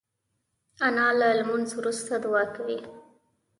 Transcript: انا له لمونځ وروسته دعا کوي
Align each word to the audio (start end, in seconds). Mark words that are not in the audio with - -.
انا 0.87 1.07
له 1.19 1.27
لمونځ 1.39 1.69
وروسته 1.75 2.13
دعا 2.25 2.43
کوي 2.55 2.79